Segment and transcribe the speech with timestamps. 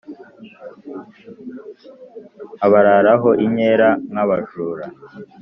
[2.65, 4.85] Abararaho inkera nk’abajura